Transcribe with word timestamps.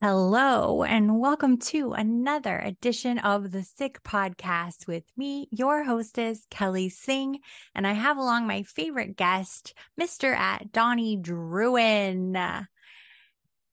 Hello, 0.00 0.84
and 0.84 1.18
welcome 1.18 1.58
to 1.58 1.92
another 1.92 2.56
edition 2.56 3.18
of 3.18 3.50
the 3.50 3.64
Sick 3.64 4.00
Podcast 4.04 4.86
with 4.86 5.02
me, 5.16 5.48
your 5.50 5.82
hostess, 5.82 6.46
Kelly 6.50 6.88
Singh. 6.88 7.40
And 7.74 7.84
I 7.84 7.94
have 7.94 8.16
along 8.16 8.46
my 8.46 8.62
favorite 8.62 9.16
guest, 9.16 9.74
Mr. 10.00 10.36
at 10.36 10.70
Donnie 10.70 11.18
Druin. 11.18 12.68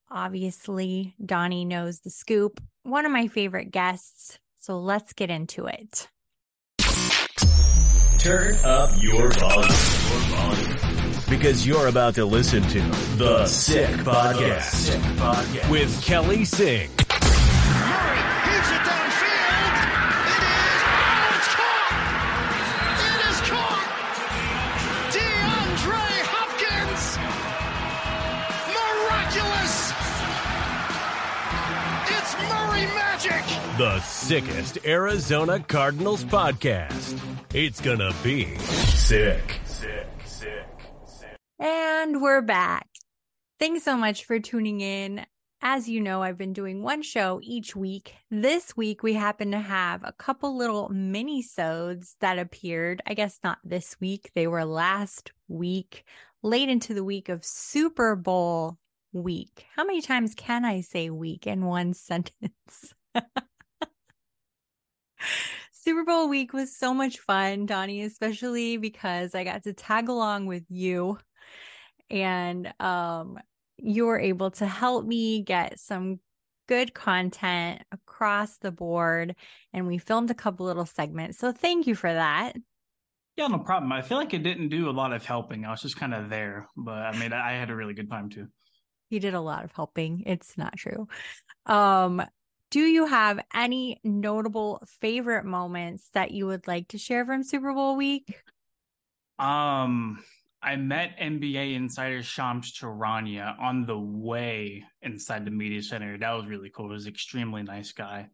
Obviously, 0.10 1.14
Donnie 1.24 1.64
knows 1.64 2.00
the 2.00 2.10
scoop, 2.10 2.60
one 2.82 3.06
of 3.06 3.12
my 3.12 3.28
favorite 3.28 3.70
guests. 3.70 4.40
So 4.60 4.80
let's 4.80 5.14
get 5.14 5.30
into 5.30 5.68
it. 5.68 6.08
Turn 8.18 8.56
up 8.64 8.90
your 9.00 9.30
volume. 9.34 10.95
Because 11.30 11.66
you're 11.66 11.88
about 11.88 12.14
to 12.16 12.26
listen 12.26 12.62
to 12.64 12.80
The 13.18 13.46
Sick 13.48 13.90
Podcast, 13.98 14.62
Sick 14.72 15.02
Podcast. 15.18 15.70
with 15.72 16.04
Kelly 16.04 16.46
Singh. 16.46 16.90
Murray 16.92 18.22
heaves 18.46 18.70
it 18.70 18.84
downfield. 18.86 19.74
It 20.30 20.44
is. 20.46 20.82
Oh, 20.86 21.42
caught. 21.58 21.94
It 23.02 23.20
is 23.32 23.40
caught. 23.50 23.86
DeAndre 25.16 26.14
Hopkins. 26.30 27.06
Miraculous. 28.78 29.76
It's 32.14 32.34
Murray 32.50 32.86
magic. 32.94 33.44
The 33.80 34.00
sickest 34.02 34.78
Arizona 34.86 35.60
Cardinals 35.60 36.24
podcast. 36.24 37.20
It's 37.54 37.82
gonna 37.82 38.12
be 38.24 38.56
sick. 38.60 39.60
And 42.06 42.22
we're 42.22 42.44
back. 42.44 42.88
Thanks 43.58 43.84
so 43.84 43.98
much 43.98 44.26
for 44.26 44.40
tuning 44.40 44.80
in. 44.80 45.26
As 45.64 45.90
you 45.90 46.00
know, 46.00 46.22
I've 46.22 46.38
been 46.38 46.54
doing 46.54 46.84
one 46.84 47.02
show 47.02 47.40
each 47.42 47.76
week. 47.76 48.14
This 48.30 48.78
week, 48.78 49.02
we 49.02 49.14
happen 49.14 49.50
to 49.50 49.60
have 49.60 50.04
a 50.04 50.12
couple 50.12 50.56
little 50.56 50.88
mini-sodes 50.90 52.16
that 52.22 52.38
appeared. 52.38 53.02
I 53.08 53.16
guess 53.16 53.40
not 53.44 53.58
this 53.64 54.00
week. 54.00 54.30
They 54.36 54.46
were 54.46 54.66
last 54.66 55.32
week, 55.48 56.06
late 56.44 56.70
into 56.70 56.94
the 56.94 57.04
week 57.04 57.28
of 57.28 57.44
Super 57.44 58.16
Bowl 58.16 58.78
week. 59.12 59.66
How 59.76 59.84
many 59.84 60.02
times 60.04 60.36
can 60.36 60.64
I 60.64 60.82
say 60.82 61.10
week 61.10 61.48
in 61.48 61.66
one 61.66 61.94
sentence? 61.96 62.94
Super 65.72 66.04
Bowl 66.04 66.30
week 66.30 66.54
was 66.54 66.78
so 66.78 66.94
much 66.94 67.18
fun, 67.18 67.66
Donnie, 67.66 68.04
especially 68.04 68.78
because 68.78 69.34
I 69.34 69.44
got 69.44 69.64
to 69.64 69.74
tag 69.74 70.08
along 70.08 70.46
with 70.46 70.66
you 70.70 71.18
and 72.10 72.74
um 72.80 73.40
you 73.78 74.06
were 74.06 74.20
able 74.20 74.52
to 74.52 74.66
help 74.66 75.06
me 75.06 75.42
get 75.42 75.80
some 75.80 76.20
good 76.68 76.94
content 76.94 77.82
across 77.92 78.58
the 78.58 78.72
board 78.72 79.36
and 79.74 79.86
we 79.86 79.98
filmed 79.98 80.32
a 80.32 80.36
couple 80.36 80.66
little 80.66 80.86
segments. 80.86 81.38
So 81.38 81.52
thank 81.52 81.86
you 81.86 81.94
for 81.94 82.12
that. 82.12 82.56
Yeah, 83.38 83.48
no 83.48 83.60
problem. 83.60 83.92
I 83.92 84.02
feel 84.02 84.18
like 84.18 84.34
it 84.34 84.44
didn't 84.44 84.70
do 84.70 84.90
a 84.90 84.92
lot 84.92 85.12
of 85.12 85.26
helping. 85.26 85.66
I 85.66 85.72
was 85.72 85.82
just 85.82 85.98
kind 85.98 86.14
of 86.14 86.30
there, 86.30 86.70
but 86.78 86.94
I 86.94 87.20
mean, 87.20 87.34
I 87.34 87.52
had 87.52 87.70
a 87.70 87.76
really 87.76 87.94
good 87.94 88.10
time 88.10 88.30
too. 88.30 88.48
You 89.10 89.20
did 89.20 89.34
a 89.34 89.42
lot 89.42 89.66
of 89.66 89.72
helping. 89.74 90.24
It's 90.26 90.58
not 90.58 90.76
true. 90.78 91.08
Um 91.66 92.24
do 92.72 92.82
you 92.82 93.06
have 93.06 93.40
any 93.54 94.02
notable 94.04 94.84
favorite 95.00 95.46
moments 95.46 96.10
that 96.14 96.32
you 96.32 96.48
would 96.48 96.68
like 96.68 96.90
to 96.90 96.98
share 96.98 97.26
from 97.26 97.44
Super 97.44 97.74
Bowl 97.74 97.96
week? 97.96 98.42
Um, 99.38 100.24
I 100.62 100.76
met 100.78 101.18
NBA 101.20 101.76
insider 101.76 102.24
Shams 102.24 102.74
Charania 102.74 103.60
on 103.60 103.86
the 103.86 103.98
way 103.98 104.84
inside 105.02 105.46
the 105.46 105.52
media 105.52 105.84
center. 105.84 106.18
That 106.18 106.32
was 106.32 106.48
really 106.48 106.72
cool. 106.76 106.88
He 106.88 106.94
was 106.94 107.06
an 107.06 107.12
extremely 107.14 107.62
nice 107.64 107.92
guy. 107.92 108.28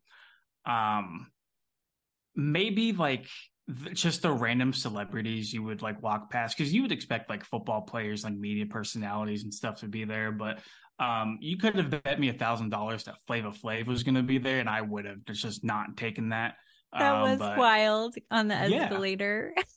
Um, 0.66 1.28
maybe 2.36 2.94
like 2.94 3.28
th- 3.84 4.00
just 4.02 4.22
the 4.22 4.32
random 4.32 4.72
celebrities 4.74 5.52
you 5.54 5.64
would 5.64 5.82
like 5.82 6.02
walk 6.02 6.30
past 6.32 6.58
because 6.58 6.74
you 6.74 6.84
would 6.84 6.92
expect 6.92 7.30
like 7.30 7.44
football 7.44 7.82
players, 7.82 8.24
like 8.24 8.34
media 8.34 8.66
personalities 8.66 9.44
and 9.44 9.54
stuff 9.54 9.82
to 9.82 9.88
be 9.88 10.06
there, 10.06 10.32
but 10.32 10.60
um, 11.00 11.38
you 11.42 11.58
could 11.58 11.76
have 11.76 11.90
bet 11.90 12.20
me 12.20 12.30
a 12.30 12.34
thousand 12.34 12.70
dollars 12.70 13.06
that 13.06 13.16
Flavor 13.26 13.50
Flav 13.50 13.88
was 13.88 14.04
going 14.04 14.16
to 14.16 14.22
be 14.24 14.38
there, 14.38 14.60
and 14.60 14.70
I 14.70 14.82
would 14.82 15.06
have 15.06 15.24
just 15.26 15.64
not 15.64 15.98
taken 15.98 16.30
that. 16.30 16.54
That 16.94 17.16
Um, 17.16 17.22
was 17.22 17.40
but- 17.40 17.58
wild 17.58 18.16
on 18.30 18.48
the 18.48 18.56
escalator. 18.56 19.54
yeah 19.58 19.64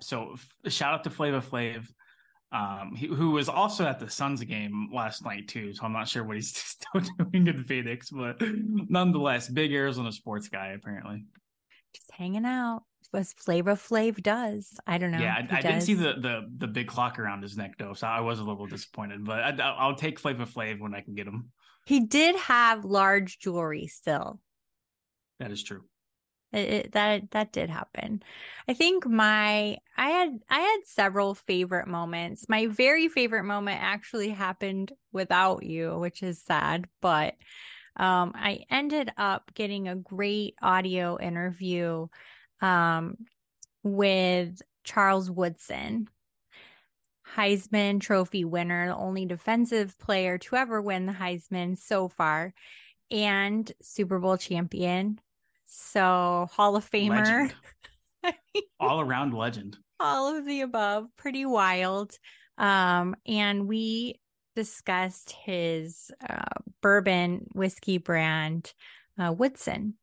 so 0.00 0.34
f- 0.34 0.72
shout 0.72 0.94
out 0.94 1.04
to 1.04 1.10
Flavor 1.10 1.40
Flav 1.40 1.86
um 2.52 2.94
he, 2.94 3.06
who 3.06 3.30
was 3.30 3.48
also 3.48 3.86
at 3.86 3.98
the 3.98 4.10
Suns 4.10 4.42
game 4.44 4.88
last 4.92 5.24
night 5.24 5.48
too 5.48 5.72
so 5.72 5.84
I'm 5.84 5.92
not 5.92 6.06
sure 6.08 6.22
what 6.24 6.36
he's 6.36 6.54
still 6.74 7.00
doing 7.18 7.46
in 7.46 7.64
Phoenix 7.64 8.10
but 8.10 8.36
nonetheless 8.40 9.48
big 9.48 9.72
Arizona 9.72 10.12
sports 10.12 10.48
guy 10.48 10.68
apparently 10.68 11.24
Just 11.94 12.10
hanging 12.12 12.44
out. 12.44 12.82
Was 13.12 13.34
Flavor 13.34 13.74
Flav 13.74 14.22
does. 14.22 14.78
I 14.86 14.96
don't 14.96 15.10
know. 15.10 15.18
yeah 15.18 15.34
I, 15.50 15.56
I 15.58 15.60
didn't 15.60 15.82
see 15.82 15.94
the, 15.94 16.14
the 16.14 16.34
the 16.58 16.66
big 16.66 16.86
clock 16.88 17.18
around 17.18 17.42
his 17.42 17.56
neck 17.58 17.72
though 17.78 17.92
so 17.94 18.06
I 18.06 18.20
was 18.20 18.38
a 18.38 18.44
little 18.44 18.66
disappointed 18.66 19.24
but 19.24 19.60
I, 19.60 19.68
I'll 19.78 19.94
take 19.96 20.18
Flavor 20.18 20.46
Flav 20.46 20.80
when 20.80 20.94
I 20.94 21.00
can 21.02 21.14
get 21.14 21.26
him 21.26 21.50
He 21.86 22.00
did 22.06 22.36
have 22.36 22.84
large 22.84 23.38
jewelry 23.38 23.86
still. 23.86 24.40
that 25.40 25.50
is 25.50 25.62
true 25.62 25.82
It, 26.52 26.68
it, 26.68 26.92
that 26.92 27.30
that 27.30 27.52
did 27.52 27.70
happen. 27.70 28.22
I 28.68 28.74
think 28.74 29.06
my 29.06 29.78
I 29.96 30.08
had 30.10 30.38
I 30.50 30.60
had 30.60 30.80
several 30.84 31.34
favorite 31.34 31.88
moments. 31.88 32.46
My 32.48 32.66
very 32.66 33.08
favorite 33.08 33.44
moment 33.44 33.80
actually 33.82 34.30
happened 34.30 34.92
without 35.12 35.62
you, 35.62 35.98
which 35.98 36.22
is 36.22 36.42
sad, 36.42 36.88
but 37.00 37.34
um 37.96 38.32
I 38.34 38.64
ended 38.70 39.12
up 39.16 39.52
getting 39.54 39.88
a 39.88 39.96
great 39.96 40.54
audio 40.62 41.18
interview 41.18 42.08
um 42.60 43.16
with 43.82 44.60
Charles 44.84 45.30
Woodson. 45.30 46.08
Heisman 47.36 48.00
Trophy 48.00 48.44
winner, 48.44 48.88
the 48.88 48.96
only 48.96 49.24
defensive 49.24 49.98
player 49.98 50.36
to 50.38 50.56
ever 50.56 50.82
win 50.82 51.06
the 51.06 51.12
Heisman 51.12 51.78
so 51.78 52.08
far, 52.08 52.52
and 53.10 53.70
Super 53.80 54.18
Bowl 54.18 54.36
champion. 54.36 55.18
So, 55.74 56.48
Hall 56.52 56.76
of 56.76 56.88
Famer, 56.88 57.50
all 58.80 59.00
around 59.00 59.32
legend. 59.32 59.78
all 59.98 60.36
of 60.36 60.44
the 60.44 60.60
above, 60.60 61.06
pretty 61.16 61.46
wild. 61.46 62.18
Um, 62.58 63.16
and 63.26 63.66
we 63.66 64.20
discussed 64.54 65.32
his 65.32 66.10
uh, 66.28 66.60
bourbon 66.82 67.46
whiskey 67.54 67.96
brand, 67.96 68.74
uh, 69.18 69.32
Woodson, 69.32 69.94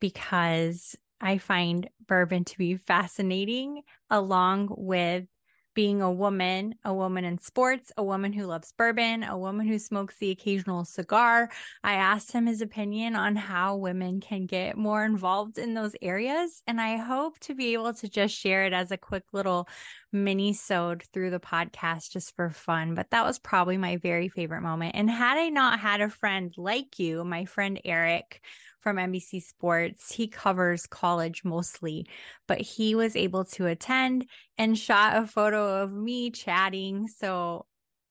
because 0.00 0.96
I 1.20 1.36
find 1.36 1.90
bourbon 2.08 2.44
to 2.46 2.56
be 2.56 2.76
fascinating 2.76 3.82
along 4.08 4.68
with 4.70 5.26
being 5.74 6.02
a 6.02 6.12
woman, 6.12 6.74
a 6.84 6.92
woman 6.92 7.24
in 7.24 7.38
sports, 7.38 7.92
a 7.96 8.04
woman 8.04 8.32
who 8.32 8.46
loves 8.46 8.72
bourbon, 8.76 9.22
a 9.22 9.36
woman 9.38 9.66
who 9.66 9.78
smokes 9.78 10.16
the 10.18 10.30
occasional 10.30 10.84
cigar. 10.84 11.50
I 11.82 11.94
asked 11.94 12.32
him 12.32 12.46
his 12.46 12.60
opinion 12.60 13.16
on 13.16 13.36
how 13.36 13.76
women 13.76 14.20
can 14.20 14.46
get 14.46 14.76
more 14.76 15.04
involved 15.04 15.58
in 15.58 15.74
those 15.74 15.96
areas. 16.02 16.62
And 16.66 16.80
I 16.80 16.96
hope 16.96 17.38
to 17.40 17.54
be 17.54 17.72
able 17.72 17.94
to 17.94 18.08
just 18.08 18.34
share 18.34 18.64
it 18.64 18.72
as 18.72 18.90
a 18.90 18.96
quick 18.96 19.24
little 19.32 19.68
mini 20.12 20.52
sode 20.52 21.02
through 21.12 21.30
the 21.30 21.40
podcast 21.40 22.10
just 22.10 22.36
for 22.36 22.50
fun. 22.50 22.94
But 22.94 23.10
that 23.10 23.24
was 23.24 23.38
probably 23.38 23.78
my 23.78 23.96
very 23.96 24.28
favorite 24.28 24.62
moment. 24.62 24.94
And 24.94 25.10
had 25.10 25.38
I 25.38 25.48
not 25.48 25.80
had 25.80 26.00
a 26.00 26.10
friend 26.10 26.52
like 26.56 26.98
you, 26.98 27.24
my 27.24 27.46
friend 27.46 27.80
Eric, 27.84 28.42
from 28.82 28.96
NBC 28.96 29.42
Sports. 29.42 30.12
He 30.12 30.28
covers 30.28 30.86
college 30.86 31.44
mostly, 31.44 32.06
but 32.48 32.60
he 32.60 32.94
was 32.94 33.16
able 33.16 33.44
to 33.46 33.66
attend 33.66 34.26
and 34.58 34.78
shot 34.78 35.22
a 35.22 35.26
photo 35.26 35.82
of 35.82 35.92
me 35.92 36.30
chatting. 36.30 37.08
So 37.08 37.66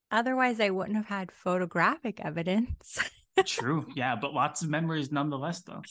otherwise, 0.09 0.59
I 0.59 0.69
wouldn't 0.69 0.97
have 0.97 1.07
had 1.07 1.31
photographic 1.31 2.19
evidence. 2.23 2.99
True. 3.45 3.85
Yeah. 3.95 4.15
But 4.15 4.33
lots 4.33 4.61
of 4.61 4.69
memories 4.69 5.11
nonetheless, 5.11 5.61
though. 5.61 5.81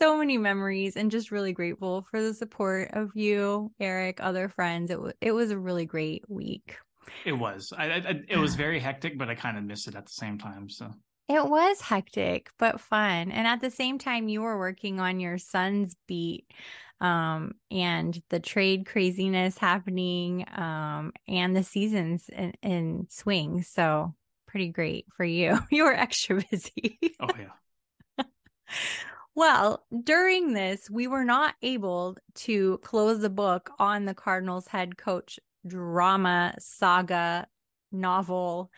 So 0.00 0.18
many 0.18 0.36
memories 0.36 0.96
and 0.96 1.10
just 1.10 1.30
really 1.30 1.52
grateful 1.52 2.06
for 2.10 2.20
the 2.20 2.34
support 2.34 2.90
of 2.92 3.10
you, 3.14 3.72
Eric, 3.80 4.18
other 4.20 4.48
friends. 4.48 4.90
It, 4.90 4.94
w- 4.96 5.12
it 5.20 5.32
was 5.32 5.50
a 5.50 5.58
really 5.58 5.86
great 5.86 6.22
week. 6.28 6.76
It 7.24 7.32
was. 7.32 7.72
I, 7.76 7.86
I, 7.86 8.20
it 8.28 8.36
was 8.36 8.54
very 8.64 8.78
hectic, 8.78 9.16
but 9.18 9.28
I 9.28 9.34
kind 9.34 9.56
of 9.56 9.64
missed 9.64 9.88
it 9.88 9.94
at 9.94 10.06
the 10.06 10.12
same 10.12 10.38
time. 10.38 10.68
So 10.68 10.90
it 11.28 11.48
was 11.48 11.80
hectic, 11.80 12.50
but 12.58 12.80
fun. 12.80 13.32
And 13.32 13.46
at 13.46 13.60
the 13.60 13.70
same 13.70 13.98
time, 13.98 14.28
you 14.28 14.42
were 14.42 14.58
working 14.58 15.00
on 15.00 15.18
your 15.18 15.38
Suns 15.38 15.96
beat 16.06 16.46
um, 17.00 17.54
and 17.70 18.20
the 18.30 18.40
trade 18.40 18.86
craziness 18.86 19.58
happening 19.58 20.46
um, 20.56 21.12
and 21.26 21.54
the 21.54 21.64
seasons 21.64 22.28
in, 22.28 22.52
in 22.62 23.06
swing. 23.10 23.62
So, 23.62 24.14
pretty 24.46 24.68
great 24.68 25.06
for 25.16 25.24
you. 25.24 25.58
you 25.70 25.84
were 25.84 25.94
extra 25.94 26.42
busy. 26.50 26.98
oh, 27.20 27.28
yeah. 27.36 28.24
well, 29.34 29.84
during 30.04 30.52
this, 30.52 30.88
we 30.88 31.08
were 31.08 31.24
not 31.24 31.54
able 31.60 32.16
to 32.34 32.78
close 32.78 33.20
the 33.20 33.30
book 33.30 33.70
on 33.78 34.04
the 34.04 34.14
Cardinals 34.14 34.68
head 34.68 34.96
coach 34.96 35.40
drama 35.66 36.54
saga 36.60 37.48
novel, 37.90 38.70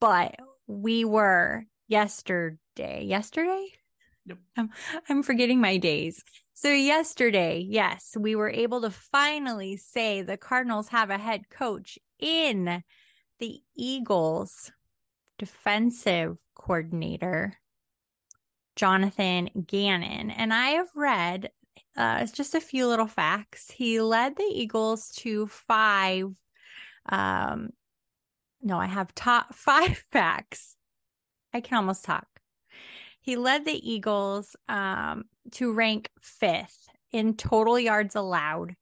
but 0.00 0.36
we 0.66 1.04
were 1.04 1.64
yesterday. 1.88 3.04
Yesterday? 3.04 3.68
Yep. 4.26 4.38
I'm, 4.56 4.70
I'm 5.08 5.22
forgetting 5.22 5.60
my 5.60 5.76
days. 5.76 6.22
So, 6.54 6.70
yesterday, 6.70 7.64
yes, 7.68 8.16
we 8.18 8.34
were 8.34 8.50
able 8.50 8.80
to 8.80 8.90
finally 8.90 9.76
say 9.76 10.22
the 10.22 10.36
Cardinals 10.36 10.88
have 10.88 11.10
a 11.10 11.18
head 11.18 11.48
coach 11.50 11.98
in 12.18 12.82
the 13.38 13.60
Eagles 13.76 14.72
defensive 15.38 16.38
coordinator, 16.54 17.54
Jonathan 18.74 19.50
Gannon. 19.66 20.30
And 20.30 20.52
I 20.52 20.68
have 20.70 20.88
read 20.94 21.50
uh, 21.96 22.18
it's 22.20 22.32
just 22.32 22.54
a 22.54 22.60
few 22.60 22.86
little 22.86 23.06
facts. 23.06 23.70
He 23.70 24.00
led 24.00 24.36
the 24.36 24.42
Eagles 24.42 25.10
to 25.18 25.46
five. 25.46 26.26
Um, 27.08 27.70
no, 28.62 28.78
I 28.78 28.86
have 28.86 29.14
top 29.14 29.54
five 29.54 30.04
facts 30.12 30.75
I 31.56 31.60
can 31.60 31.78
almost 31.78 32.04
talk. 32.04 32.26
He 33.22 33.36
led 33.36 33.64
the 33.64 33.90
Eagles 33.90 34.56
um, 34.68 35.24
to 35.52 35.72
rank 35.72 36.10
fifth 36.20 36.90
in 37.12 37.34
total 37.34 37.78
yards 37.78 38.14
allowed, 38.14 38.76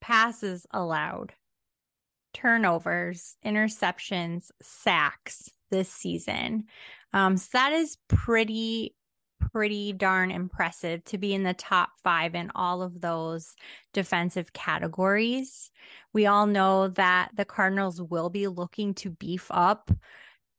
passes 0.00 0.66
allowed, 0.72 1.32
turnovers, 2.34 3.36
interceptions, 3.46 4.50
sacks 4.60 5.48
this 5.70 5.88
season. 5.88 6.64
Um, 7.12 7.36
so 7.36 7.50
that 7.52 7.72
is 7.72 7.98
pretty, 8.08 8.96
pretty 9.38 9.92
darn 9.92 10.32
impressive 10.32 11.04
to 11.04 11.18
be 11.18 11.34
in 11.34 11.44
the 11.44 11.54
top 11.54 11.90
five 12.02 12.34
in 12.34 12.50
all 12.56 12.82
of 12.82 13.00
those 13.00 13.54
defensive 13.92 14.52
categories. 14.52 15.70
We 16.12 16.26
all 16.26 16.46
know 16.46 16.88
that 16.88 17.30
the 17.36 17.44
Cardinals 17.44 18.02
will 18.02 18.28
be 18.28 18.48
looking 18.48 18.92
to 18.94 19.10
beef 19.10 19.46
up 19.50 19.92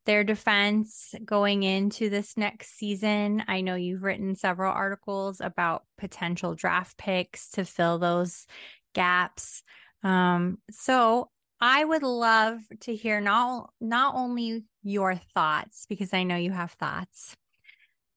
their 0.06 0.24
defense 0.24 1.14
going 1.24 1.62
into 1.62 2.10
this 2.10 2.36
next 2.36 2.76
season. 2.76 3.42
I 3.48 3.62
know 3.62 3.74
you've 3.74 4.02
written 4.02 4.36
several 4.36 4.72
articles 4.72 5.40
about 5.40 5.84
potential 5.98 6.54
draft 6.54 6.96
picks 6.98 7.50
to 7.52 7.64
fill 7.64 7.98
those 7.98 8.46
gaps. 8.94 9.62
Um, 10.02 10.58
so 10.70 11.30
I 11.60 11.84
would 11.84 12.02
love 12.02 12.60
to 12.80 12.94
hear 12.94 13.20
not 13.20 13.70
not 13.80 14.14
only 14.14 14.64
your 14.82 15.14
thoughts 15.14 15.86
because 15.88 16.12
I 16.12 16.24
know 16.24 16.36
you 16.36 16.50
have 16.50 16.72
thoughts, 16.72 17.34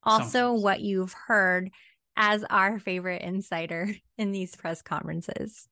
also 0.03 0.25
Sometimes. 0.25 0.63
what 0.63 0.81
you've 0.81 1.13
heard 1.13 1.71
as 2.17 2.43
our 2.49 2.79
favorite 2.79 3.21
insider 3.21 3.89
in 4.17 4.31
these 4.31 4.55
press 4.55 4.81
conferences. 4.81 5.67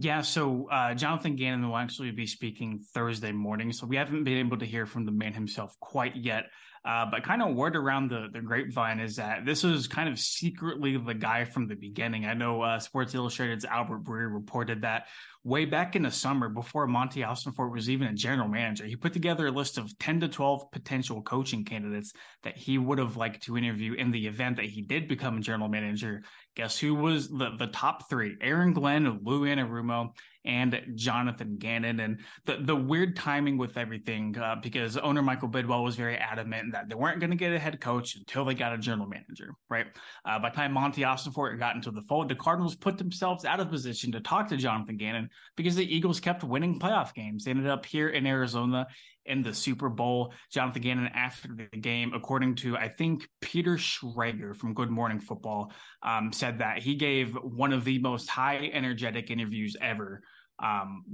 Yeah, 0.00 0.20
so 0.20 0.68
uh, 0.70 0.94
Jonathan 0.94 1.34
Gannon 1.34 1.68
will 1.68 1.76
actually 1.76 2.12
be 2.12 2.24
speaking 2.24 2.84
Thursday 2.94 3.32
morning. 3.32 3.72
So 3.72 3.84
we 3.84 3.96
haven't 3.96 4.22
been 4.22 4.38
able 4.38 4.56
to 4.58 4.64
hear 4.64 4.86
from 4.86 5.04
the 5.04 5.10
man 5.10 5.32
himself 5.32 5.74
quite 5.80 6.14
yet. 6.14 6.44
Uh, 6.84 7.06
but 7.10 7.22
kind 7.22 7.42
of 7.42 7.54
word 7.54 7.76
around 7.76 8.10
the, 8.10 8.28
the 8.32 8.40
grapevine 8.40 9.00
is 9.00 9.16
that 9.16 9.44
this 9.44 9.62
was 9.62 9.86
kind 9.86 10.08
of 10.08 10.18
secretly 10.18 10.96
the 10.96 11.14
guy 11.14 11.44
from 11.44 11.66
the 11.66 11.74
beginning. 11.74 12.24
I 12.24 12.34
know 12.34 12.62
uh, 12.62 12.78
Sports 12.78 13.14
Illustrated's 13.14 13.64
Albert 13.64 14.04
Breer 14.04 14.32
reported 14.32 14.82
that 14.82 15.06
way 15.44 15.64
back 15.64 15.96
in 15.96 16.02
the 16.02 16.10
summer 16.10 16.48
before 16.48 16.86
Monti 16.86 17.20
Ossenfort 17.20 17.72
was 17.72 17.88
even 17.88 18.08
a 18.08 18.12
general 18.12 18.48
manager, 18.48 18.84
he 18.84 18.96
put 18.96 19.12
together 19.12 19.46
a 19.46 19.50
list 19.50 19.78
of 19.78 19.96
10 19.98 20.20
to 20.20 20.28
12 20.28 20.70
potential 20.70 21.22
coaching 21.22 21.64
candidates 21.64 22.12
that 22.42 22.56
he 22.56 22.76
would 22.76 22.98
have 22.98 23.16
liked 23.16 23.44
to 23.44 23.56
interview 23.56 23.94
in 23.94 24.10
the 24.10 24.26
event 24.26 24.56
that 24.56 24.66
he 24.66 24.82
did 24.82 25.08
become 25.08 25.38
a 25.38 25.40
general 25.40 25.68
manager. 25.68 26.22
Guess 26.54 26.78
who 26.78 26.94
was 26.94 27.28
the, 27.28 27.56
the 27.58 27.68
top 27.68 28.10
three? 28.10 28.36
Aaron 28.40 28.72
Glenn, 28.72 29.20
Lou 29.22 29.42
Anarumo, 29.42 30.10
and 30.48 30.80
Jonathan 30.94 31.56
Gannon. 31.58 32.00
And 32.00 32.20
the, 32.46 32.56
the 32.62 32.74
weird 32.74 33.14
timing 33.14 33.58
with 33.58 33.76
everything, 33.76 34.36
uh, 34.38 34.56
because 34.60 34.96
owner 34.96 35.22
Michael 35.22 35.50
Bidwill 35.50 35.84
was 35.84 35.94
very 35.94 36.16
adamant 36.16 36.72
that 36.72 36.88
they 36.88 36.94
weren't 36.94 37.20
going 37.20 37.30
to 37.30 37.36
get 37.36 37.52
a 37.52 37.58
head 37.58 37.80
coach 37.80 38.16
until 38.16 38.46
they 38.46 38.54
got 38.54 38.72
a 38.72 38.78
general 38.78 39.06
manager, 39.06 39.54
right? 39.68 39.86
Uh, 40.24 40.38
by 40.38 40.48
the 40.48 40.56
time 40.56 40.72
Monti 40.72 41.02
Ossenfort 41.02 41.58
got 41.58 41.76
into 41.76 41.90
the 41.90 42.02
fold, 42.02 42.30
the 42.30 42.34
Cardinals 42.34 42.74
put 42.74 42.96
themselves 42.96 43.44
out 43.44 43.60
of 43.60 43.70
position 43.70 44.10
to 44.12 44.20
talk 44.20 44.48
to 44.48 44.56
Jonathan 44.56 44.96
Gannon 44.96 45.28
because 45.54 45.76
the 45.76 45.94
Eagles 45.94 46.18
kept 46.18 46.42
winning 46.42 46.80
playoff 46.80 47.12
games. 47.12 47.44
They 47.44 47.50
ended 47.50 47.66
up 47.66 47.84
here 47.84 48.08
in 48.08 48.26
Arizona 48.26 48.86
in 49.26 49.42
the 49.42 49.52
Super 49.52 49.90
Bowl. 49.90 50.32
Jonathan 50.50 50.80
Gannon 50.80 51.10
after 51.14 51.48
the 51.48 51.78
game, 51.78 52.12
according 52.14 52.56
to 52.56 52.76
I 52.76 52.88
think 52.88 53.28
Peter 53.42 53.76
Schrager 53.76 54.56
from 54.56 54.72
Good 54.72 54.90
Morning 54.90 55.20
Football, 55.20 55.72
um, 56.02 56.32
said 56.32 56.58
that 56.60 56.78
he 56.78 56.94
gave 56.94 57.34
one 57.34 57.74
of 57.74 57.84
the 57.84 57.98
most 57.98 58.28
high 58.28 58.70
energetic 58.72 59.30
interviews 59.30 59.76
ever 59.82 60.22
um, 60.62 61.04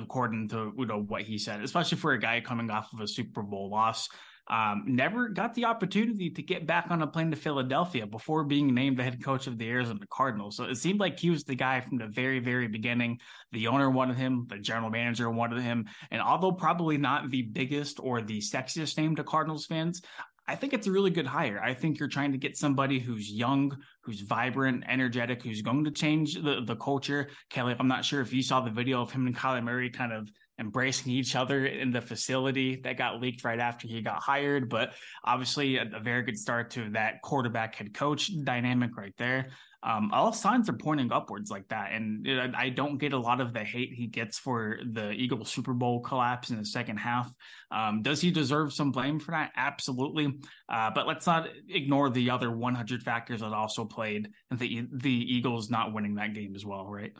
according 0.00 0.48
to 0.48 0.72
you 0.76 0.86
know 0.86 1.02
what 1.02 1.22
he 1.22 1.38
said, 1.38 1.62
especially 1.62 1.98
for 1.98 2.12
a 2.12 2.18
guy 2.18 2.40
coming 2.40 2.70
off 2.70 2.92
of 2.92 3.00
a 3.00 3.08
Super 3.08 3.42
Bowl 3.42 3.70
loss. 3.70 4.08
Um, 4.48 4.82
never 4.86 5.28
got 5.28 5.54
the 5.54 5.66
opportunity 5.66 6.28
to 6.28 6.42
get 6.42 6.66
back 6.66 6.86
on 6.90 7.00
a 7.00 7.06
plane 7.06 7.30
to 7.30 7.36
Philadelphia 7.36 8.06
before 8.06 8.42
being 8.42 8.74
named 8.74 8.98
the 8.98 9.04
head 9.04 9.22
coach 9.22 9.46
of 9.46 9.56
the 9.56 9.68
Arizona 9.68 10.00
Cardinals. 10.10 10.56
So 10.56 10.64
it 10.64 10.74
seemed 10.74 10.98
like 10.98 11.18
he 11.18 11.30
was 11.30 11.44
the 11.44 11.54
guy 11.54 11.80
from 11.80 11.98
the 11.98 12.08
very, 12.08 12.40
very 12.40 12.66
beginning. 12.66 13.20
The 13.52 13.68
owner 13.68 13.88
wanted 13.88 14.16
him, 14.16 14.46
the 14.48 14.58
general 14.58 14.90
manager 14.90 15.30
wanted 15.30 15.62
him. 15.62 15.86
And 16.10 16.20
although 16.20 16.52
probably 16.52 16.98
not 16.98 17.30
the 17.30 17.42
biggest 17.42 18.00
or 18.00 18.20
the 18.20 18.38
sexiest 18.38 18.98
name 18.98 19.14
to 19.16 19.24
Cardinals 19.24 19.66
fans, 19.66 20.02
I 20.48 20.56
think 20.56 20.72
it's 20.72 20.86
a 20.86 20.90
really 20.90 21.10
good 21.10 21.26
hire. 21.26 21.60
I 21.62 21.72
think 21.72 21.98
you're 21.98 22.08
trying 22.08 22.32
to 22.32 22.38
get 22.38 22.56
somebody 22.56 22.98
who's 22.98 23.30
young, 23.30 23.76
who's 24.02 24.20
vibrant, 24.20 24.84
energetic, 24.88 25.42
who's 25.42 25.62
going 25.62 25.84
to 25.84 25.90
change 25.90 26.34
the, 26.34 26.62
the 26.66 26.76
culture. 26.76 27.28
Kelly, 27.48 27.76
I'm 27.78 27.88
not 27.88 28.04
sure 28.04 28.20
if 28.20 28.32
you 28.32 28.42
saw 28.42 28.60
the 28.60 28.70
video 28.70 29.00
of 29.00 29.12
him 29.12 29.26
and 29.26 29.36
Kyler 29.36 29.62
Murray 29.62 29.90
kind 29.90 30.12
of 30.12 30.28
embracing 30.58 31.12
each 31.12 31.36
other 31.36 31.66
in 31.66 31.90
the 31.90 32.00
facility 32.00 32.80
that 32.84 32.98
got 32.98 33.20
leaked 33.20 33.44
right 33.44 33.58
after 33.58 33.86
he 33.86 34.02
got 34.02 34.22
hired, 34.22 34.68
but 34.68 34.92
obviously 35.24 35.76
a, 35.76 35.88
a 35.94 36.00
very 36.00 36.22
good 36.22 36.38
start 36.38 36.70
to 36.70 36.90
that 36.90 37.22
quarterback 37.22 37.74
head 37.76 37.94
coach 37.94 38.30
dynamic 38.44 38.96
right 38.96 39.14
there 39.18 39.48
um, 39.82 40.10
all 40.12 40.32
signs 40.32 40.68
are 40.68 40.74
pointing 40.74 41.10
upwards 41.10 41.50
like 41.50 41.68
that. 41.68 41.92
And 41.92 42.54
I 42.56 42.68
don't 42.68 42.98
get 42.98 43.12
a 43.12 43.18
lot 43.18 43.40
of 43.40 43.52
the 43.52 43.64
hate 43.64 43.92
he 43.92 44.06
gets 44.06 44.38
for 44.38 44.78
the 44.92 45.10
Eagles 45.10 45.50
Super 45.50 45.72
Bowl 45.72 46.00
collapse 46.00 46.50
in 46.50 46.56
the 46.56 46.64
second 46.64 46.98
half. 46.98 47.32
Um, 47.70 48.02
does 48.02 48.20
he 48.20 48.30
deserve 48.30 48.72
some 48.72 48.92
blame 48.92 49.18
for 49.18 49.32
that? 49.32 49.50
Absolutely. 49.56 50.38
Uh, 50.68 50.90
but 50.94 51.08
let's 51.08 51.26
not 51.26 51.48
ignore 51.68 52.10
the 52.10 52.30
other 52.30 52.50
100 52.50 53.02
factors 53.02 53.40
that 53.40 53.52
also 53.52 53.84
played 53.84 54.30
and 54.50 54.58
the 54.58 54.86
the 54.92 55.10
Eagles 55.10 55.70
not 55.70 55.92
winning 55.92 56.14
that 56.14 56.34
game 56.34 56.54
as 56.54 56.64
well, 56.64 56.86
right? 56.86 57.12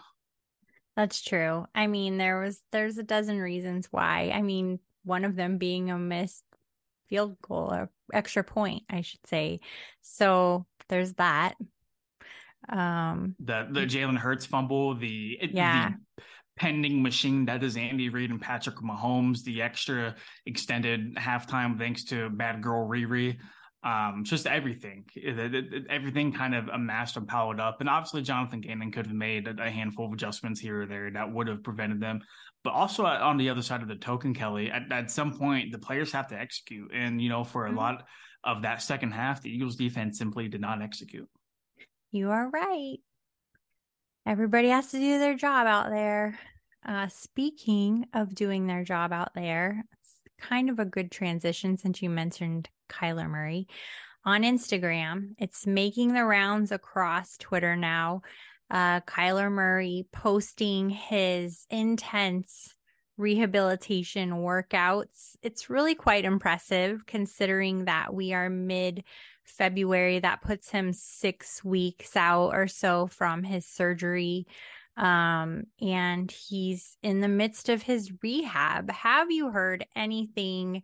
That's 0.96 1.22
true. 1.22 1.66
I 1.74 1.86
mean, 1.86 2.18
there 2.18 2.40
was 2.40 2.60
there's 2.70 2.98
a 2.98 3.02
dozen 3.02 3.40
reasons 3.40 3.88
why. 3.90 4.30
I 4.32 4.42
mean, 4.42 4.78
one 5.04 5.24
of 5.24 5.36
them 5.36 5.58
being 5.58 5.90
a 5.90 5.98
missed 5.98 6.44
field 7.08 7.36
goal 7.42 7.72
or 7.72 7.90
extra 8.12 8.44
point, 8.44 8.84
I 8.88 9.00
should 9.00 9.26
say. 9.26 9.60
So 10.02 10.66
there's 10.88 11.14
that. 11.14 11.54
Um, 12.68 13.34
the 13.38 13.68
the 13.70 13.80
Jalen 13.80 14.16
Hurts 14.16 14.46
fumble, 14.46 14.94
the 14.94 15.38
yeah. 15.52 15.90
The 15.90 16.22
pending 16.58 17.02
machine 17.02 17.46
that 17.46 17.62
is 17.64 17.76
Andy 17.76 18.10
Reid 18.10 18.30
and 18.30 18.40
Patrick 18.40 18.76
Mahomes, 18.76 19.42
the 19.42 19.62
extra 19.62 20.14
extended 20.44 21.14
halftime 21.16 21.78
thanks 21.78 22.04
to 22.04 22.28
Bad 22.28 22.62
Girl 22.62 22.86
Riri. 22.86 23.38
Um, 23.84 24.22
just 24.22 24.46
everything, 24.46 25.06
everything 25.90 26.30
kind 26.32 26.54
of 26.54 26.68
amassed 26.68 27.16
and 27.16 27.26
piled 27.26 27.58
up. 27.58 27.80
And 27.80 27.88
obviously, 27.88 28.22
Jonathan 28.22 28.60
Gannon 28.60 28.92
could 28.92 29.06
have 29.06 29.16
made 29.16 29.48
a 29.48 29.70
handful 29.70 30.06
of 30.06 30.12
adjustments 30.12 30.60
here 30.60 30.82
or 30.82 30.86
there 30.86 31.10
that 31.10 31.32
would 31.32 31.48
have 31.48 31.64
prevented 31.64 32.00
them. 32.00 32.20
But 32.62 32.74
also 32.74 33.06
uh, 33.06 33.18
on 33.20 33.38
the 33.38 33.48
other 33.48 33.62
side 33.62 33.82
of 33.82 33.88
the 33.88 33.96
token, 33.96 34.34
Kelly, 34.34 34.70
at, 34.70 34.92
at 34.92 35.10
some 35.10 35.36
point, 35.36 35.72
the 35.72 35.78
players 35.78 36.12
have 36.12 36.28
to 36.28 36.38
execute. 36.38 36.92
And, 36.94 37.20
you 37.20 37.28
know, 37.28 37.42
for 37.42 37.64
a 37.64 37.70
mm-hmm. 37.70 37.78
lot 37.78 38.04
of 38.44 38.62
that 38.62 38.82
second 38.82 39.12
half, 39.12 39.42
the 39.42 39.50
Eagles 39.50 39.74
defense 39.74 40.16
simply 40.16 40.46
did 40.46 40.60
not 40.60 40.80
execute. 40.80 41.28
You 42.12 42.30
are 42.30 42.50
right. 42.50 42.98
Everybody 44.26 44.68
has 44.68 44.90
to 44.90 44.98
do 44.98 45.18
their 45.18 45.34
job 45.34 45.66
out 45.66 45.88
there. 45.88 46.38
Uh, 46.86 47.08
speaking 47.08 48.04
of 48.12 48.34
doing 48.34 48.66
their 48.66 48.84
job 48.84 49.14
out 49.14 49.32
there, 49.34 49.82
it's 49.94 50.16
kind 50.38 50.68
of 50.68 50.78
a 50.78 50.84
good 50.84 51.10
transition 51.10 51.78
since 51.78 52.02
you 52.02 52.10
mentioned 52.10 52.68
Kyler 52.90 53.30
Murray. 53.30 53.66
On 54.26 54.42
Instagram, 54.42 55.30
it's 55.38 55.66
making 55.66 56.12
the 56.12 56.24
rounds 56.26 56.70
across 56.70 57.38
Twitter 57.38 57.76
now. 57.76 58.20
Uh, 58.70 59.00
Kyler 59.00 59.50
Murray 59.50 60.06
posting 60.12 60.90
his 60.90 61.66
intense 61.70 62.74
rehabilitation 63.16 64.32
workouts. 64.32 65.36
It's 65.42 65.70
really 65.70 65.94
quite 65.94 66.26
impressive 66.26 67.06
considering 67.06 67.86
that 67.86 68.12
we 68.12 68.34
are 68.34 68.50
mid 68.50 69.02
February. 69.52 70.18
That 70.18 70.42
puts 70.42 70.70
him 70.70 70.92
six 70.92 71.64
weeks 71.64 72.16
out 72.16 72.50
or 72.54 72.66
so 72.66 73.06
from 73.06 73.42
his 73.42 73.66
surgery. 73.66 74.46
Um, 74.96 75.64
and 75.80 76.30
he's 76.30 76.96
in 77.02 77.20
the 77.20 77.28
midst 77.28 77.68
of 77.68 77.82
his 77.82 78.12
rehab. 78.22 78.90
Have 78.90 79.30
you 79.30 79.50
heard 79.50 79.86
anything 79.96 80.82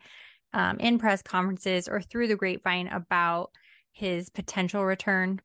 um, 0.54 0.78
in 0.78 0.98
press 0.98 1.22
conferences 1.22 1.88
or 1.88 2.00
through 2.00 2.28
the 2.28 2.36
grapevine 2.36 2.88
about 2.88 3.50
his 3.92 4.30
potential 4.30 4.84
return? 4.84 5.40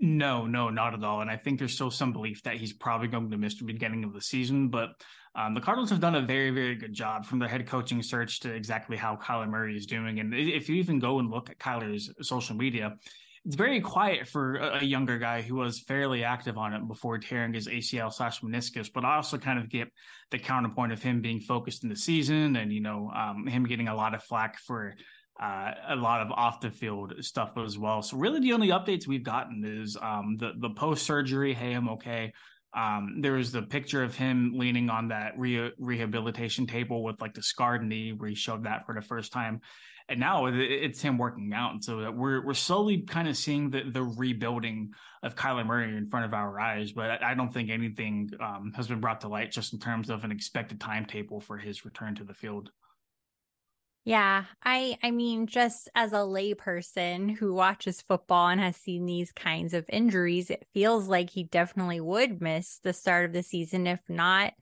No, 0.00 0.46
no, 0.46 0.68
not 0.68 0.94
at 0.94 1.04
all. 1.04 1.20
And 1.20 1.30
I 1.30 1.36
think 1.36 1.58
there's 1.58 1.74
still 1.74 1.92
some 1.92 2.12
belief 2.12 2.42
that 2.42 2.56
he's 2.56 2.72
probably 2.72 3.06
going 3.06 3.30
to 3.30 3.38
miss 3.38 3.56
the 3.58 3.64
beginning 3.64 4.02
of 4.02 4.12
the 4.12 4.20
season. 4.20 4.68
But 4.68 4.90
um, 5.34 5.54
the 5.54 5.60
Cardinals 5.60 5.90
have 5.90 6.00
done 6.00 6.14
a 6.14 6.20
very, 6.20 6.50
very 6.50 6.74
good 6.74 6.92
job 6.92 7.24
from 7.24 7.38
their 7.38 7.48
head 7.48 7.66
coaching 7.66 8.02
search 8.02 8.40
to 8.40 8.52
exactly 8.52 8.96
how 8.96 9.16
Kyler 9.16 9.48
Murray 9.48 9.76
is 9.76 9.86
doing. 9.86 10.20
And 10.20 10.34
if 10.34 10.68
you 10.68 10.76
even 10.76 10.98
go 10.98 11.18
and 11.20 11.30
look 11.30 11.48
at 11.48 11.58
Kyler's 11.58 12.10
social 12.20 12.54
media, 12.54 12.96
it's 13.44 13.56
very 13.56 13.80
quiet 13.80 14.28
for 14.28 14.56
a, 14.56 14.84
younger 14.84 15.18
guy 15.18 15.42
who 15.42 15.56
was 15.56 15.80
fairly 15.80 16.22
active 16.22 16.56
on 16.56 16.74
it 16.74 16.86
before 16.86 17.18
tearing 17.18 17.54
his 17.54 17.66
ACL 17.66 18.12
slash 18.12 18.40
meniscus. 18.40 18.88
But 18.92 19.04
I 19.04 19.16
also 19.16 19.36
kind 19.36 19.58
of 19.58 19.68
get 19.68 19.88
the 20.30 20.38
counterpoint 20.38 20.92
of 20.92 21.02
him 21.02 21.20
being 21.20 21.40
focused 21.40 21.82
in 21.82 21.88
the 21.88 21.96
season 21.96 22.54
and, 22.54 22.72
you 22.72 22.80
know, 22.80 23.10
um, 23.14 23.46
him 23.46 23.64
getting 23.64 23.88
a 23.88 23.96
lot 23.96 24.14
of 24.14 24.22
flack 24.22 24.58
for 24.60 24.94
uh, 25.40 25.72
a 25.88 25.96
lot 25.96 26.20
of 26.20 26.30
off 26.30 26.60
the 26.60 26.70
field 26.70 27.14
stuff 27.20 27.52
as 27.56 27.78
well. 27.78 28.02
So 28.02 28.16
really, 28.16 28.38
the 28.38 28.52
only 28.52 28.68
updates 28.68 29.08
we've 29.08 29.24
gotten 29.24 29.64
is 29.64 29.96
um, 30.00 30.36
the 30.38 30.52
the 30.58 30.70
post 30.70 31.04
surgery. 31.04 31.52
Hey, 31.52 31.72
I'm 31.72 31.88
okay. 31.88 32.32
Um, 32.74 33.20
there 33.20 33.32
was 33.32 33.52
the 33.52 33.62
picture 33.62 34.02
of 34.02 34.14
him 34.14 34.52
leaning 34.54 34.88
on 34.88 35.08
that 35.08 35.38
re- 35.38 35.72
rehabilitation 35.78 36.66
table 36.66 37.02
with 37.02 37.20
like 37.20 37.34
the 37.34 37.42
scarred 37.42 37.84
knee, 37.84 38.12
where 38.12 38.28
he 38.28 38.34
showed 38.34 38.64
that 38.64 38.86
for 38.86 38.94
the 38.94 39.02
first 39.02 39.32
time, 39.32 39.60
and 40.08 40.18
now 40.18 40.46
it's 40.46 41.00
him 41.00 41.18
working 41.18 41.52
out. 41.54 41.72
And 41.72 41.84
so 41.84 42.10
we're 42.10 42.44
we're 42.44 42.54
slowly 42.54 43.02
kind 43.02 43.28
of 43.28 43.36
seeing 43.36 43.70
the 43.70 43.82
the 43.90 44.02
rebuilding 44.02 44.92
of 45.22 45.34
Kyler 45.34 45.66
Murray 45.66 45.96
in 45.96 46.06
front 46.06 46.26
of 46.26 46.34
our 46.34 46.58
eyes. 46.58 46.92
But 46.92 47.22
I 47.22 47.34
don't 47.34 47.52
think 47.52 47.70
anything 47.70 48.30
um, 48.40 48.72
has 48.74 48.88
been 48.88 49.00
brought 49.00 49.20
to 49.22 49.28
light 49.28 49.52
just 49.52 49.72
in 49.72 49.78
terms 49.78 50.10
of 50.10 50.24
an 50.24 50.32
expected 50.32 50.80
timetable 50.80 51.40
for 51.40 51.58
his 51.58 51.84
return 51.84 52.14
to 52.16 52.24
the 52.24 52.34
field. 52.34 52.70
Yeah, 54.04 54.46
I 54.64 54.98
I 55.02 55.12
mean 55.12 55.46
just 55.46 55.88
as 55.94 56.12
a 56.12 56.16
layperson 56.16 57.36
who 57.36 57.54
watches 57.54 58.02
football 58.02 58.48
and 58.48 58.60
has 58.60 58.76
seen 58.76 59.06
these 59.06 59.30
kinds 59.32 59.74
of 59.74 59.84
injuries, 59.88 60.50
it 60.50 60.66
feels 60.74 61.06
like 61.08 61.30
he 61.30 61.44
definitely 61.44 62.00
would 62.00 62.40
miss 62.40 62.80
the 62.80 62.92
start 62.92 63.26
of 63.26 63.32
the 63.32 63.44
season 63.44 63.86
if 63.86 64.00
not 64.08 64.54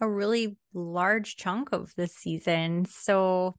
a 0.00 0.08
really 0.08 0.58
large 0.74 1.36
chunk 1.36 1.72
of 1.72 1.92
the 1.96 2.06
season. 2.06 2.84
So 2.84 3.56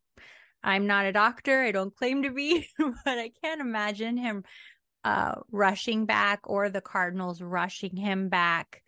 I'm 0.64 0.88
not 0.88 1.06
a 1.08 1.14
doctor, 1.14 1.64
I 1.64 1.72
don't 1.72 1.96
claim 1.96 2.24
to 2.24 2.32
be, 2.32 2.68
but 2.80 3.20
I 3.20 3.32
can't 3.44 3.62
imagine 3.62 4.18
him 4.18 4.44
uh 5.04 5.36
rushing 5.52 6.06
back 6.06 6.42
or 6.46 6.70
the 6.70 6.82
Cardinals 6.82 7.42
rushing 7.42 7.96
him 7.98 8.30
back 8.30 8.84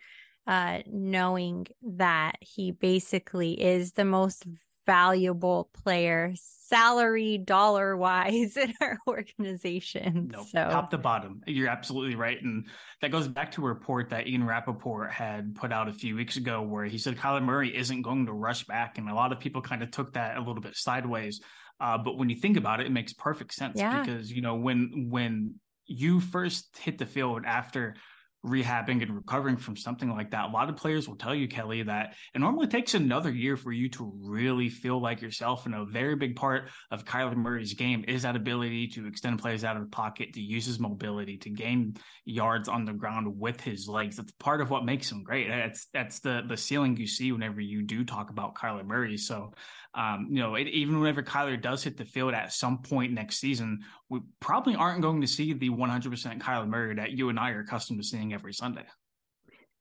uh 0.48 0.80
knowing 0.88 1.68
that 1.84 2.36
he 2.42 2.72
basically 2.72 3.54
is 3.62 3.94
the 3.94 4.06
most 4.06 4.46
valuable 4.86 5.70
player, 5.74 6.34
salary 6.36 7.38
dollar 7.38 7.96
wise, 7.96 8.58
in 8.58 8.74
our 8.82 8.98
organization. 9.08 10.30
No, 10.32 10.44
so. 10.44 10.70
top 10.70 10.92
to 10.92 10.98
bottom. 10.98 11.42
You're 11.48 11.70
absolutely 11.70 12.16
right. 12.16 12.42
And 12.42 12.68
that 13.02 13.12
goes 13.12 13.28
back 13.28 13.52
to 13.54 13.66
a 13.66 13.68
report 13.68 14.10
that 14.10 14.28
Ian 14.28 14.46
Rapoport 14.46 15.12
had 15.12 15.56
put 15.56 15.72
out 15.72 15.88
a 15.88 15.94
few 15.94 16.16
weeks 16.16 16.38
ago 16.38 16.62
where 16.62 16.86
he 16.86 16.98
said 16.98 17.18
Kyler 17.18 17.44
Murray 17.44 17.76
isn't 17.76 18.02
going 18.02 18.26
to 18.28 18.34
rush 18.34 18.66
back. 18.66 18.98
And 18.98 19.10
a 19.10 19.16
lot 19.16 19.32
of 19.32 19.40
people 19.40 19.62
kind 19.62 19.84
of 19.84 19.92
took 19.92 20.14
that 20.14 20.38
a 20.38 20.40
little 20.40 20.62
bit 20.62 20.76
sideways. 20.76 21.42
Uh, 21.80 21.98
but 21.98 22.18
when 22.18 22.30
you 22.30 22.36
think 22.36 22.58
about 22.58 22.80
it, 22.80 22.88
it 22.88 22.92
makes 22.92 23.14
perfect 23.14 23.54
sense 23.54 23.78
yeah. 23.78 24.02
because, 24.02 24.32
you 24.32 24.42
know, 24.42 24.56
when 24.56 25.08
when 25.10 25.56
you 25.86 26.20
first 26.20 26.78
hit 26.78 26.98
the 26.98 27.06
field 27.06 27.44
after 27.46 27.96
rehabbing 28.46 29.02
and 29.02 29.16
recovering 29.16 29.58
from 29.58 29.76
something 29.76 30.10
like 30.10 30.32
that. 30.32 30.50
A 30.50 30.52
lot 30.52 30.70
of 30.70 30.76
players 30.76 31.08
will 31.08 31.16
tell 31.16 31.34
you, 31.34 31.48
Kelly, 31.48 31.84
that 31.84 32.14
it 32.34 32.40
normally 32.40 32.68
takes 32.68 32.94
another 32.94 33.32
year 33.32 33.58
for 33.58 33.72
you 33.72 33.90
to 33.90 34.14
really 34.22 34.70
feel 34.70 35.02
like 35.02 35.22
yourself. 35.22 35.66
And 35.66 35.74
a 35.74 35.86
very 35.86 36.16
big 36.16 36.36
part 36.36 36.70
of 36.92 37.06
Kyler 37.06 37.36
Murray's 37.36 37.74
game 37.74 38.06
is 38.08 38.22
that 38.22 38.36
ability 38.36 38.88
to 38.90 39.08
extend 39.08 39.40
plays 39.40 39.64
out 39.64 39.76
of 39.76 39.84
the 39.84 39.90
pocket, 39.90 40.34
to 40.34 40.42
use 40.42 40.66
his 40.66 40.80
mobility, 40.80 41.38
to 41.38 41.50
gain 41.50 41.96
yards 42.26 42.70
on 42.70 42.86
the 42.86 42.94
ground 42.94 43.28
with 43.40 43.60
his 43.62 43.88
legs. 43.88 44.18
That's 44.18 44.32
part 44.34 44.62
of 44.62 44.70
what 44.70 44.86
makes 44.86 45.12
him 45.12 45.24
great. 45.24 45.48
That's 45.48 45.88
that's 45.94 46.20
the 46.20 46.44
the 46.48 46.58
ceiling 46.58 46.98
you 46.98 47.08
see 47.08 47.32
whenever 47.32 47.62
you 47.62 47.82
do 47.82 48.04
talk 48.04 48.30
about 48.30 48.56
Kyler 48.56 48.86
Murray. 48.86 49.18
So 49.18 49.54
um, 49.96 50.28
you 50.30 50.42
know, 50.42 50.56
it, 50.56 50.68
even 50.68 51.00
whenever 51.00 51.24
Kyler 51.24 51.60
does 51.60 51.84
hit 51.84 51.96
the 51.98 52.04
field 52.04 52.34
at 52.34 52.52
some 52.52 52.80
point 52.80 53.14
next 53.14 53.38
season, 53.38 53.80
we 54.10 54.20
probably 54.42 54.76
aren't 54.76 55.02
going 55.02 55.22
to 55.22 55.28
see 55.28 55.54
the 55.54 55.70
100% 55.70 56.40
Kyler 56.40 56.68
Murray 56.68 56.96
that 56.96 57.12
you 57.12 57.30
and 57.30 57.40
I 57.40 57.52
are 57.52 57.62
accustomed 57.62 58.02
to 58.02 58.08
seeing 58.08 58.34
every 58.36 58.54
Sunday. 58.54 58.86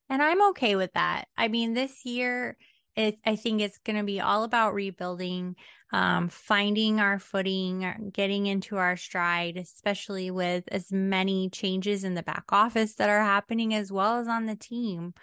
And 0.08 0.22
I'm 0.22 0.42
okay 0.50 0.76
with 0.76 0.92
that. 0.94 1.26
I 1.36 1.48
mean, 1.48 1.74
this 1.74 2.04
year, 2.04 2.56
it, 2.96 3.18
I 3.26 3.36
think 3.36 3.60
it's 3.60 3.78
going 3.78 3.96
to 3.96 4.04
be 4.04 4.20
all 4.20 4.44
about 4.44 4.74
rebuilding, 4.74 5.56
um, 5.92 6.28
finding 6.28 7.00
our 7.00 7.18
footing, 7.18 8.10
getting 8.12 8.46
into 8.46 8.76
our 8.76 8.96
stride, 8.96 9.56
especially 9.56 10.30
with 10.30 10.64
as 10.68 10.92
many 10.92 11.50
changes 11.50 12.04
in 12.04 12.14
the 12.14 12.22
back 12.22 12.44
office 12.50 12.94
that 12.96 13.10
are 13.10 13.24
happening 13.24 13.74
as 13.74 13.90
well 13.90 14.18
as 14.18 14.28
on 14.28 14.46
the 14.46 14.56
team. 14.56 15.14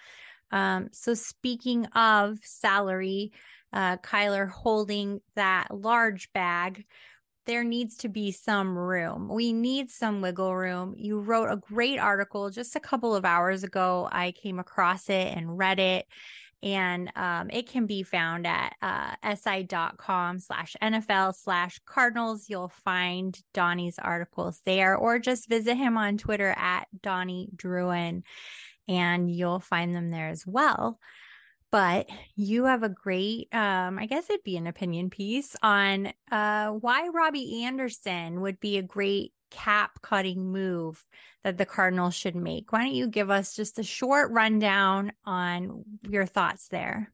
Um, 0.51 0.89
so, 0.91 1.13
speaking 1.13 1.85
of 1.87 2.39
salary, 2.43 3.31
uh, 3.71 3.97
Kyler 3.97 4.49
holding 4.49 5.21
that 5.35 5.67
large 5.71 6.33
bag, 6.33 6.85
there 7.45 7.63
needs 7.63 7.97
to 7.97 8.09
be 8.09 8.31
some 8.31 8.77
room. 8.77 9.27
We 9.27 9.53
need 9.53 9.89
some 9.89 10.21
wiggle 10.21 10.55
room. 10.55 10.93
You 10.97 11.19
wrote 11.19 11.51
a 11.51 11.57
great 11.57 11.99
article 11.99 12.49
just 12.49 12.75
a 12.75 12.79
couple 12.79 13.15
of 13.15 13.25
hours 13.25 13.63
ago. 13.63 14.07
I 14.11 14.31
came 14.31 14.59
across 14.59 15.09
it 15.09 15.35
and 15.35 15.57
read 15.57 15.79
it. 15.79 16.05
And 16.63 17.11
um, 17.15 17.49
it 17.49 17.67
can 17.67 17.87
be 17.87 18.03
found 18.03 18.45
at 18.45 18.75
uh, 18.83 19.35
si.com 19.35 20.37
slash 20.37 20.75
NFL 20.81 21.33
slash 21.35 21.79
Cardinals. 21.85 22.49
You'll 22.49 22.71
find 22.83 23.35
Donnie's 23.53 23.97
articles 23.97 24.61
there, 24.63 24.95
or 24.95 25.17
just 25.17 25.49
visit 25.49 25.75
him 25.75 25.97
on 25.97 26.19
Twitter 26.19 26.53
at 26.55 26.85
Donnie 27.01 27.49
Druin, 27.55 28.21
and 28.87 29.31
you'll 29.31 29.59
find 29.59 29.95
them 29.95 30.11
there 30.11 30.29
as 30.29 30.45
well 30.45 30.99
but 31.71 32.09
you 32.35 32.65
have 32.65 32.83
a 32.83 32.89
great 32.89 33.47
um 33.53 33.97
i 33.97 34.05
guess 34.05 34.29
it'd 34.29 34.43
be 34.43 34.57
an 34.57 34.67
opinion 34.67 35.09
piece 35.09 35.55
on 35.63 36.11
uh 36.31 36.67
why 36.69 37.07
robbie 37.07 37.63
anderson 37.63 38.41
would 38.41 38.59
be 38.59 38.77
a 38.77 38.83
great 38.83 39.33
cap 39.49 40.01
cutting 40.01 40.51
move 40.51 41.03
that 41.43 41.57
the 41.57 41.65
cardinals 41.65 42.13
should 42.13 42.35
make 42.35 42.71
why 42.71 42.83
don't 42.83 42.93
you 42.93 43.07
give 43.07 43.29
us 43.29 43.55
just 43.55 43.79
a 43.79 43.83
short 43.83 44.31
rundown 44.31 45.11
on 45.25 45.83
your 46.07 46.25
thoughts 46.25 46.67
there 46.67 47.11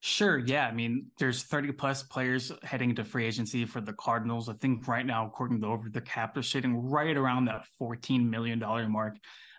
Sure. 0.00 0.38
Yeah. 0.38 0.66
I 0.66 0.72
mean, 0.72 1.06
there's 1.18 1.42
30 1.42 1.72
plus 1.72 2.04
players 2.04 2.52
heading 2.62 2.90
into 2.90 3.04
free 3.04 3.26
agency 3.26 3.64
for 3.64 3.80
the 3.80 3.92
Cardinals. 3.92 4.48
I 4.48 4.52
think 4.52 4.86
right 4.86 5.04
now, 5.04 5.26
according 5.26 5.60
to 5.62 5.66
over 5.66 5.88
the 5.90 6.00
cap, 6.00 6.34
they're 6.34 6.42
sitting 6.44 6.88
right 6.88 7.16
around 7.16 7.46
that 7.46 7.64
$14 7.80 8.28
million 8.28 8.60
mark 8.92 9.16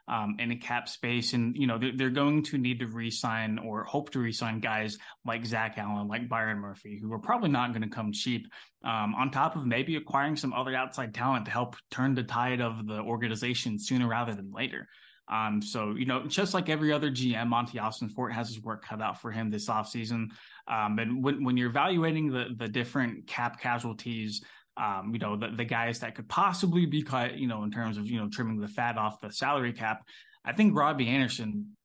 um, 0.09 0.35
in 0.39 0.51
a 0.51 0.55
cap 0.55 0.89
space. 0.89 1.33
And, 1.33 1.55
you 1.55 1.67
know, 1.67 1.77
they're, 1.77 1.95
they're 1.95 2.09
going 2.09 2.43
to 2.43 2.57
need 2.57 2.79
to 2.79 2.87
re-sign 2.87 3.59
or 3.59 3.83
hope 3.83 4.09
to 4.11 4.19
re-sign 4.19 4.59
guys 4.59 4.97
like 5.23 5.45
Zach 5.45 5.75
Allen, 5.77 6.07
like 6.07 6.27
Byron 6.27 6.57
Murphy, 6.57 6.99
who 6.99 7.13
are 7.13 7.19
probably 7.19 7.49
not 7.49 7.71
going 7.71 7.83
to 7.83 7.95
come 7.95 8.11
cheap. 8.11 8.47
Um, 8.83 9.13
on 9.15 9.29
top 9.29 9.55
of 9.55 9.65
maybe 9.65 9.95
acquiring 9.97 10.35
some 10.35 10.53
other 10.53 10.75
outside 10.75 11.13
talent 11.13 11.45
to 11.45 11.51
help 11.51 11.75
turn 11.91 12.15
the 12.15 12.23
tide 12.23 12.59
of 12.59 12.87
the 12.87 12.99
organization 12.99 13.77
sooner 13.77 14.07
rather 14.07 14.33
than 14.33 14.51
later. 14.51 14.87
Um, 15.31 15.61
so 15.61 15.91
you 15.91 16.05
know, 16.05 16.25
just 16.25 16.53
like 16.53 16.69
every 16.69 16.91
other 16.91 17.11
GM, 17.11 17.47
Monti 17.47 17.77
Ossenfort 17.77 18.33
has 18.33 18.47
his 18.47 18.61
work 18.61 18.83
cut 18.83 19.01
out 19.01 19.21
for 19.21 19.31
him 19.31 19.51
this 19.51 19.69
offseason. 19.69 20.29
Um, 20.67 20.97
and 20.97 21.23
when 21.23 21.43
when 21.43 21.55
you're 21.55 21.69
evaluating 21.69 22.31
the 22.31 22.47
the 22.57 22.67
different 22.67 23.27
cap 23.27 23.59
casualties, 23.61 24.41
um, 24.79 25.11
you 25.13 25.19
know, 25.19 25.35
the, 25.35 25.49
the 25.49 25.65
guys 25.65 25.99
that 25.99 26.15
could 26.15 26.29
possibly 26.29 26.85
be 26.85 27.03
cut, 27.03 27.37
you 27.37 27.47
know, 27.47 27.63
in 27.63 27.71
terms 27.71 27.97
of 27.97 28.07
you 28.07 28.19
know 28.19 28.29
trimming 28.29 28.59
the 28.59 28.67
fat 28.67 28.97
off 28.97 29.19
the 29.21 29.31
salary 29.31 29.73
cap, 29.73 30.01
I 30.45 30.53
think 30.53 30.75
Robbie 30.77 31.07
Anderson 31.07 31.75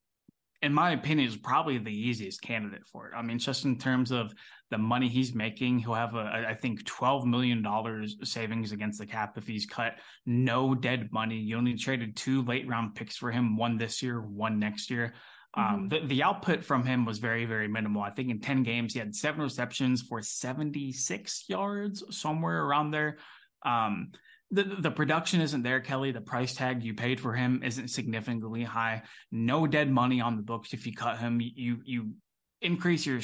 in 0.64 0.72
my 0.72 0.92
opinion, 0.92 1.28
is 1.28 1.36
probably 1.36 1.76
the 1.76 1.92
easiest 1.92 2.40
candidate 2.40 2.86
for 2.90 3.08
it. 3.08 3.12
I 3.14 3.20
mean, 3.20 3.38
just 3.38 3.66
in 3.66 3.76
terms 3.76 4.10
of 4.10 4.32
the 4.70 4.78
money 4.78 5.08
he's 5.08 5.34
making, 5.34 5.80
he'll 5.80 5.92
have 5.92 6.14
a, 6.14 6.46
I 6.48 6.54
think, 6.54 6.86
twelve 6.86 7.26
million 7.26 7.60
dollars 7.62 8.16
savings 8.24 8.72
against 8.72 8.98
the 8.98 9.04
cap 9.06 9.36
if 9.36 9.46
he's 9.46 9.66
cut. 9.66 9.98
No 10.24 10.74
dead 10.74 11.10
money. 11.12 11.36
You 11.36 11.58
only 11.58 11.74
traded 11.74 12.16
two 12.16 12.42
late 12.42 12.66
round 12.66 12.94
picks 12.94 13.14
for 13.14 13.30
him, 13.30 13.58
one 13.58 13.76
this 13.76 14.02
year, 14.02 14.18
one 14.18 14.58
next 14.58 14.90
year. 14.90 15.12
Um, 15.56 15.64
mm-hmm. 15.64 15.88
The, 15.88 16.14
the 16.14 16.23
output 16.23 16.64
from 16.64 16.84
him 16.84 17.04
was 17.04 17.18
very, 17.18 17.44
very 17.44 17.68
minimal. 17.68 18.02
I 18.02 18.11
think 18.11 18.30
in 18.30 18.40
10 18.40 18.62
games, 18.62 18.92
he 18.92 18.99
had 18.99 19.14
seven 19.14 19.42
receptions 19.42 20.02
for 20.02 20.20
76 20.20 21.44
yards, 21.49 22.02
somewhere 22.11 22.64
around 22.64 22.90
there. 22.90 23.18
Um, 23.64 24.11
the 24.50 24.62
the 24.62 24.90
production 24.90 25.40
isn't 25.40 25.62
there, 25.62 25.80
Kelly. 25.80 26.12
The 26.12 26.20
price 26.20 26.54
tag 26.54 26.84
you 26.84 26.94
paid 26.94 27.18
for 27.18 27.32
him 27.32 27.62
isn't 27.64 27.88
significantly 27.88 28.62
high. 28.62 29.02
No 29.32 29.66
dead 29.66 29.90
money 29.90 30.20
on 30.20 30.37
the 30.37 30.42
books 30.42 30.73
if 30.73 30.87
you 30.87 30.94
cut 30.94 31.18
him. 31.18 31.40
You 31.40 31.80
you 31.84 32.12
increase 32.61 33.04
your 33.04 33.20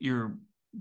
your 0.00 0.36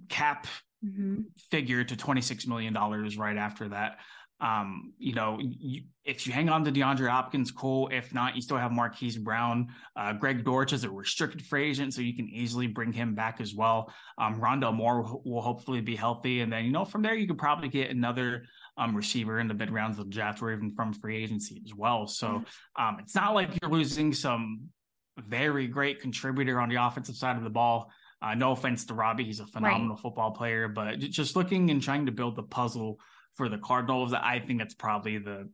cap 0.10 0.48
mm-hmm. 0.84 1.22
figure 1.52 1.84
to 1.84 1.96
twenty 1.96 2.22
six 2.22 2.48
million 2.48 2.74
dollars 2.74 3.18
right 3.18 3.38
after 3.38 3.70
that. 3.70 4.00
Um, 4.40 4.94
you 5.00 5.14
know, 5.14 5.40
you, 5.42 5.82
if 6.06 6.28
you 6.28 6.34
hang 6.34 6.48
on 6.48 6.64
to 6.66 6.72
DeAndre 6.72 7.10
Hopkins, 7.10 7.52
cool. 7.52 7.90
If 7.92 8.14
not, 8.14 8.36
you 8.36 8.42
still 8.42 8.58
have 8.58 8.72
Marquise 8.72 9.18
Brown. 9.18 9.70
Uh, 9.96 10.14
Greg 10.14 10.46
Dortch 10.46 10.74
is 10.74 10.84
a 10.84 10.90
restricted 10.90 11.44
free 11.44 11.70
agent, 11.70 11.94
so 11.94 12.02
you 12.02 12.16
can 12.16 12.30
easily 12.30 12.68
bring 12.68 12.94
him 12.94 13.16
back 13.16 13.42
as 13.42 13.56
well. 13.56 13.92
Um, 14.18 14.40
Rondale 14.40 14.76
Moore 14.76 15.02
will, 15.02 15.22
will 15.26 15.42
hopefully 15.42 15.82
be 15.82 15.96
healthy, 15.96 16.42
and 16.42 16.54
then 16.54 16.66
you 16.66 16.72
know 16.72 16.86
from 16.86 17.02
there 17.02 17.16
you 17.16 17.28
could 17.28 17.40
probably 17.40 17.68
get 17.68 17.90
another 17.90 18.46
um, 18.78 18.96
receiver 18.96 19.40
in 19.40 19.48
the 19.48 19.54
mid 19.54 19.72
rounds 19.72 19.98
of 19.98 20.06
the 20.06 20.12
draft 20.12 20.42
or 20.42 20.52
even 20.52 20.72
from 20.72 20.94
free 20.94 21.22
agency 21.24 21.62
as 21.66 21.74
well. 21.74 22.08
So 22.08 22.28
mm-hmm. 22.28 22.84
um, 22.84 22.98
it's 23.00 23.16
not 23.16 23.34
like 23.34 23.50
you're 23.62 23.72
losing 23.72 24.14
some 24.14 24.70
very 25.18 25.68
great 25.68 26.00
contributor 26.00 26.62
on 26.62 26.70
the 26.70 26.76
offensive 26.76 27.16
side 27.16 27.38
of 27.38 27.44
the 27.44 27.50
ball. 27.50 27.92
Uh, 28.22 28.34
no 28.34 28.52
offense 28.52 28.86
to 28.86 28.94
Robbie, 28.94 29.26
he's 29.26 29.40
a 29.40 29.46
phenomenal 29.46 29.96
right. 29.96 30.02
football 30.02 30.32
player, 30.32 30.68
but 30.68 31.00
just 31.00 31.36
looking 31.36 31.70
and 31.70 31.82
trying 31.82 32.06
to 32.06 32.12
build 32.12 32.36
the 32.36 32.44
puzzle 32.44 33.00
for 33.38 33.48
the 33.48 33.58
Cardinals, 33.60 34.14
I 34.14 34.40
think 34.40 34.60
that's 34.60 34.74
probably 34.74 35.20
the 35.20 35.50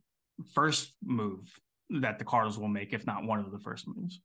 first 0.54 0.94
move 1.04 1.40
that 2.02 2.18
the 2.18 2.26
Cardinals 2.26 2.58
will 2.58 2.70
make, 2.70 2.94
if 2.94 3.06
not 3.06 3.26
one 3.26 3.40
of 3.40 3.52
the 3.52 3.60
first 3.60 3.88
moves. 3.88 4.20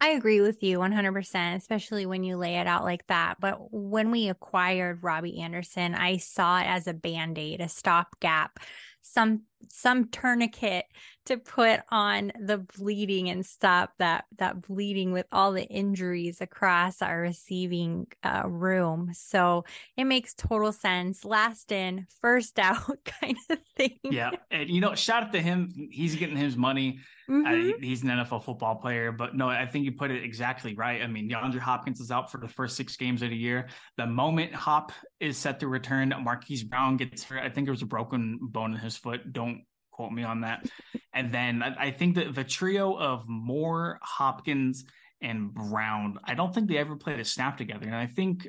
I 0.00 0.08
agree 0.08 0.40
with 0.40 0.64
you 0.64 0.80
100%, 0.80 1.54
especially 1.54 2.06
when 2.06 2.24
you 2.24 2.36
lay 2.36 2.56
it 2.56 2.66
out 2.66 2.82
like 2.82 3.06
that. 3.06 3.36
But 3.38 3.72
when 3.72 4.10
we 4.10 4.28
acquired 4.28 5.04
Robbie 5.04 5.40
Anderson, 5.40 5.94
I 5.94 6.16
saw 6.16 6.58
it 6.58 6.66
as 6.66 6.88
a 6.88 6.94
band 6.94 7.38
aid, 7.38 7.60
a 7.60 7.68
stopgap, 7.68 8.58
some 9.02 9.42
some 9.68 10.08
tourniquet 10.08 10.86
to 11.24 11.36
put 11.36 11.80
on 11.90 12.32
the 12.40 12.58
bleeding 12.58 13.28
and 13.28 13.46
stop 13.46 13.92
that 13.98 14.24
that 14.38 14.60
bleeding 14.62 15.12
with 15.12 15.26
all 15.30 15.52
the 15.52 15.64
injuries 15.64 16.40
across 16.40 17.00
our 17.00 17.20
receiving 17.20 18.06
uh, 18.24 18.42
room. 18.46 19.10
So 19.14 19.64
it 19.96 20.04
makes 20.04 20.34
total 20.34 20.72
sense. 20.72 21.24
Last 21.24 21.70
in, 21.70 22.06
first 22.20 22.58
out 22.58 22.98
kind 23.04 23.36
of 23.50 23.58
thing. 23.76 23.98
Yeah, 24.02 24.30
and 24.50 24.68
you 24.68 24.80
know, 24.80 24.94
shout 24.94 25.24
out 25.24 25.32
to 25.32 25.40
him. 25.40 25.70
He's 25.90 26.16
getting 26.16 26.36
his 26.36 26.56
money. 26.56 27.00
Mm-hmm. 27.30 27.46
Uh, 27.46 27.78
he's 27.80 28.02
an 28.02 28.08
NFL 28.08 28.44
football 28.44 28.76
player, 28.76 29.12
but 29.12 29.36
no, 29.36 29.48
I 29.48 29.64
think 29.64 29.84
you 29.84 29.92
put 29.92 30.10
it 30.10 30.24
exactly 30.24 30.74
right. 30.74 31.00
I 31.02 31.06
mean, 31.06 31.30
DeAndre 31.30 31.60
Hopkins 31.60 32.00
is 32.00 32.10
out 32.10 32.32
for 32.32 32.38
the 32.38 32.48
first 32.48 32.76
six 32.76 32.96
games 32.96 33.22
of 33.22 33.30
the 33.30 33.36
year. 33.36 33.68
The 33.96 34.06
moment 34.06 34.52
Hop 34.54 34.92
is 35.20 35.38
set 35.38 35.60
to 35.60 35.68
return, 35.68 36.12
Marquise 36.22 36.64
Brown 36.64 36.96
gets 36.96 37.22
hurt. 37.22 37.42
I 37.42 37.48
think 37.48 37.66
there 37.66 37.72
was 37.72 37.82
a 37.82 37.86
broken 37.86 38.38
bone 38.42 38.74
in 38.74 38.80
his 38.80 38.96
foot. 38.96 39.32
Don't 39.32 39.51
quote 39.92 40.12
me 40.12 40.24
on 40.24 40.40
that. 40.40 40.66
and 41.12 41.32
then 41.32 41.62
I, 41.62 41.86
I 41.86 41.90
think 41.92 42.16
that 42.16 42.34
the 42.34 42.44
trio 42.44 42.96
of 42.98 43.28
Moore, 43.28 43.98
Hopkins, 44.02 44.84
and 45.20 45.54
Brown, 45.54 46.18
I 46.24 46.34
don't 46.34 46.52
think 46.52 46.68
they 46.68 46.78
ever 46.78 46.96
played 46.96 47.20
a 47.20 47.24
snap 47.24 47.56
together. 47.56 47.86
And 47.86 47.94
I 47.94 48.06
think 48.06 48.48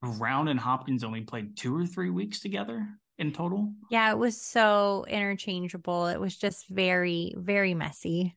Brown 0.00 0.48
and 0.48 0.58
Hopkins 0.58 1.04
only 1.04 1.22
played 1.22 1.56
two 1.56 1.76
or 1.76 1.86
three 1.86 2.10
weeks 2.10 2.40
together 2.40 2.86
in 3.18 3.32
total. 3.32 3.72
Yeah, 3.90 4.10
it 4.10 4.18
was 4.18 4.40
so 4.40 5.04
interchangeable. 5.08 6.06
It 6.06 6.20
was 6.20 6.36
just 6.36 6.68
very, 6.68 7.34
very 7.36 7.74
messy. 7.74 8.36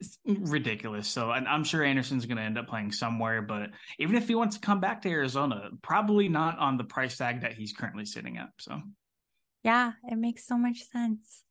It's 0.00 0.18
ridiculous. 0.24 1.08
So, 1.08 1.32
and 1.32 1.48
I'm 1.48 1.64
sure 1.64 1.82
Anderson's 1.82 2.26
going 2.26 2.36
to 2.36 2.42
end 2.42 2.56
up 2.56 2.68
playing 2.68 2.92
somewhere, 2.92 3.42
but 3.42 3.70
even 3.98 4.14
if 4.16 4.28
he 4.28 4.36
wants 4.36 4.56
to 4.56 4.60
come 4.60 4.80
back 4.80 5.02
to 5.02 5.08
Arizona, 5.08 5.70
probably 5.82 6.28
not 6.28 6.58
on 6.58 6.76
the 6.76 6.84
price 6.84 7.16
tag 7.16 7.40
that 7.40 7.54
he's 7.54 7.72
currently 7.72 8.04
sitting 8.04 8.38
at. 8.38 8.50
So, 8.58 8.80
yeah, 9.62 9.92
it 10.10 10.16
makes 10.16 10.46
so 10.46 10.56
much 10.56 10.84
sense. 10.90 11.42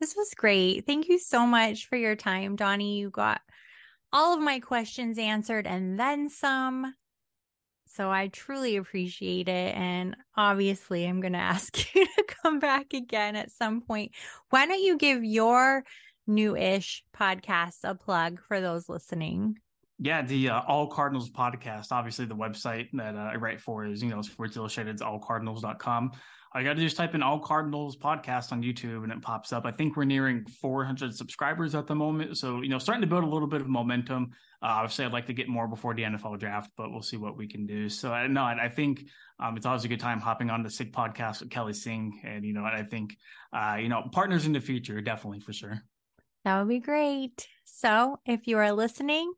This 0.00 0.14
was 0.14 0.32
great. 0.36 0.86
Thank 0.86 1.08
you 1.08 1.18
so 1.18 1.46
much 1.46 1.86
for 1.88 1.96
your 1.96 2.14
time, 2.14 2.56
Donnie. 2.56 2.98
You 2.98 3.10
got 3.10 3.40
all 4.12 4.34
of 4.34 4.40
my 4.40 4.60
questions 4.60 5.18
answered 5.18 5.66
and 5.66 5.98
then 5.98 6.30
some. 6.30 6.94
So 7.86 8.10
I 8.10 8.28
truly 8.28 8.76
appreciate 8.76 9.48
it. 9.48 9.74
And 9.74 10.16
obviously, 10.36 11.06
I'm 11.06 11.20
going 11.20 11.32
to 11.34 11.38
ask 11.38 11.94
you 11.94 12.04
to 12.04 12.24
come 12.42 12.58
back 12.58 12.92
again 12.92 13.34
at 13.34 13.50
some 13.50 13.80
point. 13.80 14.12
Why 14.50 14.66
don't 14.66 14.82
you 14.82 14.96
give 14.96 15.24
your 15.24 15.84
new 16.26 16.54
ish 16.56 17.02
podcast 17.16 17.78
a 17.84 17.94
plug 17.94 18.40
for 18.46 18.60
those 18.60 18.88
listening? 18.88 19.56
Yeah, 19.98 20.22
the 20.22 20.50
uh, 20.50 20.60
All 20.68 20.86
Cardinals 20.86 21.30
podcast. 21.30 21.90
Obviously, 21.90 22.26
the 22.26 22.36
website 22.36 22.88
that 22.92 23.16
uh, 23.16 23.30
I 23.32 23.34
write 23.34 23.60
for 23.60 23.84
is, 23.84 24.00
you 24.00 24.10
know, 24.10 24.22
Sports 24.22 24.56
Illustrated's 24.56 25.02
allcardinals.com. 25.02 26.12
You 26.54 26.64
got 26.64 26.76
to 26.76 26.84
is 26.84 26.94
type 26.94 27.14
in 27.14 27.22
All 27.22 27.38
Cardinals 27.38 27.96
podcast 27.96 28.52
on 28.52 28.62
YouTube 28.62 29.04
and 29.04 29.12
it 29.12 29.20
pops 29.20 29.52
up. 29.52 29.66
I 29.66 29.70
think 29.70 29.96
we're 29.96 30.04
nearing 30.04 30.46
400 30.46 31.14
subscribers 31.14 31.74
at 31.74 31.86
the 31.86 31.94
moment. 31.94 32.38
So, 32.38 32.62
you 32.62 32.70
know, 32.70 32.78
starting 32.78 33.02
to 33.02 33.06
build 33.06 33.22
a 33.22 33.28
little 33.28 33.46
bit 33.46 33.60
of 33.60 33.68
momentum. 33.68 34.30
Uh, 34.62 34.66
obviously, 34.66 35.04
I'd 35.04 35.12
like 35.12 35.26
to 35.26 35.34
get 35.34 35.48
more 35.48 35.68
before 35.68 35.94
the 35.94 36.02
NFL 36.02 36.38
draft, 36.38 36.70
but 36.76 36.90
we'll 36.90 37.02
see 37.02 37.18
what 37.18 37.36
we 37.36 37.46
can 37.46 37.66
do. 37.66 37.88
So, 37.88 38.12
I 38.12 38.26
know 38.26 38.42
I 38.42 38.68
think 38.68 39.08
um, 39.38 39.56
it's 39.56 39.66
always 39.66 39.84
a 39.84 39.88
good 39.88 40.00
time 40.00 40.20
hopping 40.20 40.50
on 40.50 40.62
the 40.62 40.70
Sick 40.70 40.92
podcast 40.92 41.40
with 41.40 41.50
Kelly 41.50 41.74
Singh. 41.74 42.22
And, 42.24 42.44
you 42.44 42.54
know, 42.54 42.64
I 42.64 42.82
think, 42.82 43.16
uh, 43.52 43.76
you 43.80 43.88
know, 43.88 44.08
partners 44.10 44.46
in 44.46 44.52
the 44.52 44.60
future, 44.60 45.00
definitely 45.00 45.40
for 45.40 45.52
sure. 45.52 45.82
That 46.44 46.58
would 46.58 46.68
be 46.68 46.80
great. 46.80 47.46
So, 47.64 48.20
if 48.24 48.46
you 48.46 48.56
are 48.58 48.72
listening 48.72 49.32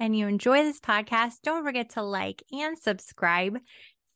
and 0.00 0.16
you 0.16 0.26
enjoy 0.26 0.62
this 0.62 0.80
podcast, 0.80 1.34
don't 1.44 1.62
forget 1.62 1.90
to 1.90 2.02
like 2.02 2.42
and 2.50 2.76
subscribe. 2.76 3.58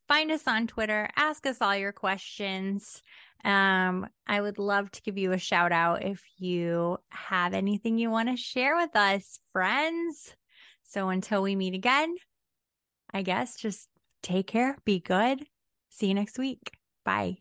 Find 0.09 0.31
us 0.31 0.47
on 0.47 0.67
Twitter. 0.67 1.09
Ask 1.17 1.47
us 1.47 1.59
all 1.61 1.77
your 1.77 1.93
questions. 1.93 3.03
Um, 3.45 4.09
I 4.27 4.41
would 4.41 4.59
love 4.59 4.91
to 4.93 5.03
give 5.03 5.19
you 5.19 5.33
a 5.33 5.39
shout 5.39 5.71
out 5.71 6.05
if 6.05 6.23
you 6.39 6.99
have 7.11 7.55
anything 7.55 7.99
you 7.99 8.11
want 8.11 8.29
to 8.31 8.37
share 8.37 8.75
with 8.77 8.97
us, 8.97 9.39
friends. 9.53 10.35
So 10.85 11.11
until 11.11 11.43
we 11.43 11.55
meet 11.55 11.75
again, 11.75 12.17
I 13.13 13.23
guess 13.23 13.57
just 13.57 13.89
take 14.23 14.47
care, 14.47 14.77
be 14.85 14.99
good. 14.99 15.45
See 15.91 16.09
you 16.09 16.15
next 16.15 16.39
week. 16.39 16.73
Bye. 17.05 17.39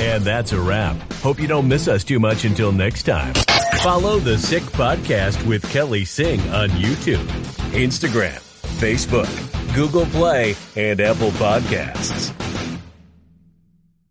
And 0.00 0.24
that's 0.24 0.52
a 0.52 0.60
wrap. 0.60 0.96
Hope 1.14 1.38
you 1.38 1.46
don't 1.46 1.68
miss 1.68 1.88
us 1.88 2.04
too 2.04 2.18
much 2.18 2.44
until 2.44 2.72
next 2.72 3.02
time. 3.02 3.34
Follow 3.82 4.18
the 4.18 4.38
Sick 4.38 4.62
Podcast 4.62 5.46
with 5.46 5.68
Kelly 5.70 6.04
Singh 6.04 6.40
on 6.50 6.70
YouTube, 6.70 7.24
Instagram, 7.72 8.49
Facebook, 8.80 9.28
Google 9.74 10.06
Play, 10.06 10.56
and 10.74 11.02
Apple 11.02 11.32
Podcasts. 11.32 12.39